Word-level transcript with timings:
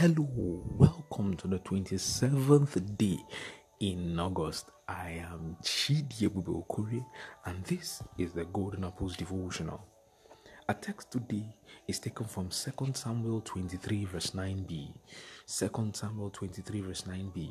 Hello, 0.00 0.62
welcome 0.78 1.36
to 1.36 1.46
the 1.46 1.58
27th 1.58 2.96
day 2.96 3.18
in 3.80 4.18
August. 4.18 4.70
I 4.88 5.22
am 5.30 5.58
Chidi 5.62 6.26
Okuri, 6.26 7.04
and 7.44 7.62
this 7.64 8.02
is 8.16 8.32
the 8.32 8.46
Golden 8.46 8.84
Apples 8.84 9.14
Devotional. 9.14 9.84
Our 10.66 10.76
text 10.76 11.10
today 11.10 11.54
is 11.86 11.98
taken 11.98 12.24
from 12.24 12.48
2 12.48 12.94
Samuel 12.94 13.42
23, 13.42 14.06
verse 14.06 14.30
9b. 14.30 14.94
2 15.46 15.90
Samuel 15.92 16.30
23, 16.30 16.80
verse 16.80 17.02
9b. 17.02 17.50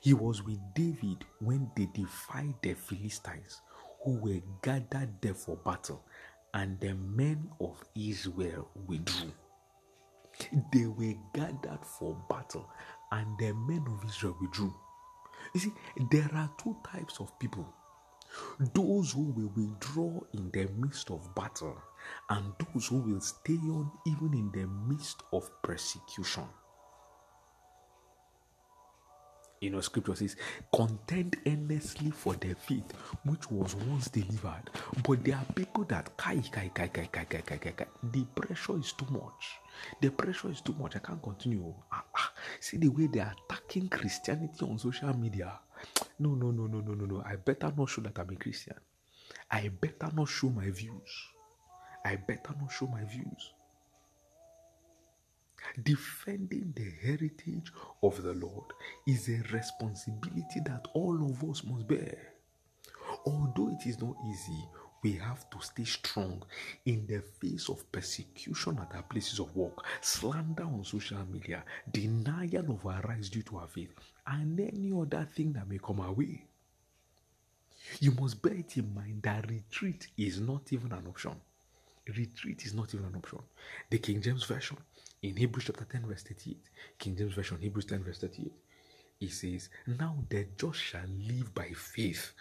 He 0.00 0.14
was 0.14 0.44
with 0.44 0.60
David 0.72 1.24
when 1.40 1.68
they 1.76 1.88
defied 1.92 2.54
the 2.62 2.74
Philistines 2.74 3.60
who 4.04 4.18
were 4.18 4.40
gathered 4.62 5.20
there 5.20 5.34
for 5.34 5.56
battle, 5.56 6.04
and 6.54 6.78
the 6.78 6.94
men 6.94 7.50
of 7.60 7.82
Israel 7.96 8.68
withdrew. 8.86 9.32
They 10.72 10.86
were 10.86 11.14
gathered 11.32 11.84
for 11.84 12.16
battle, 12.28 12.68
and 13.12 13.38
the 13.38 13.52
men 13.52 13.84
of 13.86 14.04
Israel 14.08 14.36
withdrew. 14.40 14.74
You 15.54 15.60
see, 15.60 15.72
there 16.10 16.30
are 16.34 16.50
two 16.58 16.76
types 16.84 17.20
of 17.20 17.38
people 17.38 17.66
those 18.74 19.12
who 19.12 19.32
will 19.32 19.50
withdraw 19.56 20.20
in 20.34 20.50
the 20.50 20.68
midst 20.76 21.10
of 21.10 21.34
battle, 21.34 21.76
and 22.28 22.52
those 22.58 22.86
who 22.88 22.98
will 22.98 23.20
stay 23.20 23.54
on 23.54 23.90
even 24.06 24.34
in 24.34 24.50
the 24.52 24.66
midst 24.66 25.22
of 25.32 25.50
persecution. 25.62 26.44
You 29.60 29.70
know, 29.70 29.80
scripture 29.80 30.14
says, 30.14 30.36
contend 30.72 31.36
earnestly 31.46 32.10
for 32.10 32.34
the 32.34 32.54
faith 32.54 32.92
which 33.24 33.50
was 33.50 33.74
once 33.74 34.08
delivered. 34.08 34.70
But 35.06 35.24
there 35.24 35.34
are 35.36 35.44
people 35.54 35.84
that 35.84 36.16
kai 36.16 36.40
kai 36.52 36.70
kai 36.72 36.86
kai 36.88 37.06
kai 37.06 37.24
kai 37.24 37.40
kai 37.40 37.56
kai 37.56 37.70
kai. 37.72 37.86
The 38.12 38.24
pressure 38.36 38.78
is 38.78 38.92
too 38.92 39.06
much. 39.10 39.58
The 40.00 40.10
pressure 40.10 40.50
is 40.50 40.60
too 40.60 40.74
much. 40.78 40.94
I 40.96 41.00
can't 41.00 41.22
continue. 41.22 41.74
Ah, 41.90 42.04
ah. 42.16 42.32
See 42.60 42.76
the 42.76 42.88
way 42.88 43.08
they 43.08 43.20
are 43.20 43.34
attacking 43.50 43.88
Christianity 43.88 44.64
on 44.64 44.78
social 44.78 45.16
media. 45.16 45.58
No, 46.20 46.34
no, 46.34 46.50
no, 46.52 46.66
no, 46.66 46.80
no, 46.80 46.94
no, 46.94 47.06
no. 47.06 47.22
I 47.26 47.36
better 47.36 47.72
not 47.76 47.88
show 47.88 48.02
that 48.02 48.18
I'm 48.18 48.30
a 48.30 48.36
Christian. 48.36 48.74
I 49.50 49.68
better 49.68 50.10
not 50.14 50.28
show 50.28 50.50
my 50.50 50.70
views. 50.70 51.10
I 52.04 52.16
better 52.16 52.54
not 52.60 52.70
show 52.72 52.86
my 52.86 53.04
views. 53.04 53.52
Defending 55.82 56.72
the 56.74 56.87
heritage 57.08 57.72
of 58.02 58.22
the 58.22 58.34
Lord 58.34 58.72
is 59.06 59.28
a 59.28 59.42
responsibility 59.52 60.60
that 60.66 60.86
all 60.94 61.16
of 61.24 61.42
us 61.48 61.64
must 61.64 61.88
bear. 61.88 62.34
Although 63.24 63.70
it 63.70 63.86
is 63.88 64.00
not 64.00 64.16
easy, 64.30 64.64
we 65.02 65.12
have 65.12 65.48
to 65.50 65.60
stay 65.60 65.84
strong 65.84 66.42
in 66.84 67.06
the 67.06 67.20
face 67.40 67.68
of 67.68 67.90
persecution 67.90 68.78
at 68.80 68.94
our 68.94 69.02
places 69.02 69.38
of 69.38 69.54
work, 69.56 69.84
slander 70.00 70.64
on 70.64 70.84
social 70.84 71.24
media, 71.30 71.64
denial 71.90 72.72
of 72.72 72.84
our 72.84 73.00
rights 73.02 73.28
due 73.28 73.42
to 73.42 73.58
our 73.58 73.68
faith, 73.68 73.94
and 74.26 74.58
any 74.60 74.92
other 74.92 75.26
thing 75.34 75.52
that 75.52 75.68
may 75.68 75.78
come 75.78 76.00
our 76.00 76.12
way. 76.12 76.44
You 78.00 78.12
must 78.12 78.42
bear 78.42 78.54
it 78.54 78.76
in 78.76 78.92
mind 78.92 79.22
that 79.22 79.48
retreat 79.48 80.08
is 80.16 80.40
not 80.40 80.72
even 80.72 80.92
an 80.92 81.06
option. 81.06 81.36
Retreat 82.16 82.64
is 82.64 82.74
not 82.74 82.94
even 82.94 83.06
an 83.06 83.16
option. 83.16 83.40
The 83.90 83.98
King 83.98 84.22
James 84.22 84.44
Version 84.44 84.76
in 85.22 85.36
Hebrews 85.36 85.64
chapter 85.66 85.84
10, 85.84 86.06
verse 86.06 86.22
38, 86.22 86.58
King 86.98 87.16
James 87.16 87.34
Version, 87.34 87.58
Hebrews 87.60 87.86
10, 87.86 88.04
verse 88.04 88.18
38, 88.18 88.52
it 89.20 89.30
says, 89.32 89.68
Now 89.86 90.16
the 90.28 90.46
just 90.56 90.78
shall 90.78 91.08
live 91.26 91.52
by 91.54 91.70
faith. 91.74 92.32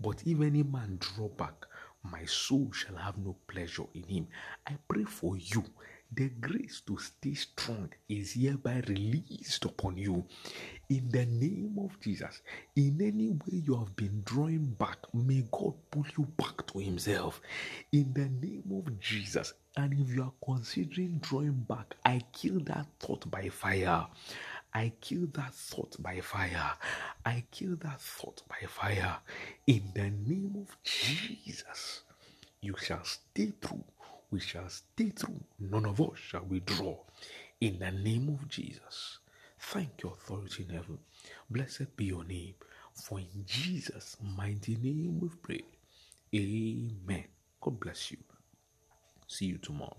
But 0.00 0.22
if 0.26 0.40
any 0.40 0.62
man 0.62 0.98
draw 1.00 1.28
back, 1.28 1.66
my 2.02 2.24
soul 2.26 2.70
shall 2.72 2.96
have 2.96 3.18
no 3.18 3.36
pleasure 3.46 3.86
in 3.94 4.04
him. 4.04 4.28
I 4.66 4.76
pray 4.88 5.04
for 5.04 5.36
you. 5.36 5.64
The 6.10 6.30
grace 6.30 6.80
to 6.86 6.96
stay 6.98 7.34
strong 7.34 7.90
is 8.08 8.32
hereby 8.32 8.82
released 8.88 9.64
upon 9.66 9.98
you. 9.98 10.24
In 10.88 11.08
the 11.10 11.26
name 11.26 11.78
of 11.78 12.00
Jesus, 12.00 12.40
in 12.74 12.98
any 13.02 13.28
way 13.28 13.62
you 13.66 13.76
have 13.76 13.94
been 13.94 14.22
drawing 14.24 14.64
back, 14.78 14.98
may 15.12 15.44
God 15.52 15.74
pull 15.90 16.06
you 16.16 16.24
back 16.38 16.66
to 16.68 16.78
Himself. 16.78 17.42
In 17.92 18.12
the 18.14 18.28
name 18.28 18.64
of 18.72 18.98
Jesus, 18.98 19.52
and 19.76 19.92
if 19.92 20.14
you 20.14 20.22
are 20.22 20.32
considering 20.42 21.18
drawing 21.18 21.66
back, 21.68 21.94
I 22.04 22.22
kill 22.32 22.60
that 22.60 22.86
thought 22.98 23.30
by 23.30 23.50
fire. 23.50 24.06
I 24.72 24.92
kill 25.00 25.26
that 25.34 25.54
thought 25.54 26.02
by 26.02 26.20
fire. 26.20 26.72
I 27.24 27.44
kill 27.50 27.76
that 27.82 28.00
thought 28.00 28.42
by 28.48 28.66
fire. 28.66 29.18
In 29.66 29.82
the 29.94 30.10
name 30.10 30.56
of 30.66 30.76
Jesus, 30.82 32.02
you 32.62 32.74
shall 32.80 33.04
stay 33.04 33.52
true. 33.60 33.84
We 34.30 34.40
shall 34.40 34.68
stay 34.68 35.10
true. 35.10 35.40
None 35.60 35.86
of 35.86 36.00
us 36.00 36.18
shall 36.18 36.44
withdraw. 36.44 36.96
In 37.60 37.78
the 37.78 37.90
name 37.92 38.28
of 38.28 38.48
Jesus. 38.48 39.18
Thank 39.60 40.02
you, 40.02 40.10
authority 40.10 40.64
in 40.68 40.74
heaven. 40.74 40.98
Blessed 41.50 41.96
be 41.96 42.06
your 42.06 42.24
name. 42.24 42.54
For 42.94 43.20
in 43.20 43.44
Jesus' 43.46 44.16
mighty 44.36 44.76
name 44.76 45.20
we 45.20 45.28
pray. 45.42 45.62
Amen. 46.34 47.24
God 47.60 47.80
bless 47.80 48.10
you. 48.12 48.18
See 49.28 49.46
you 49.46 49.58
tomorrow. 49.58 49.96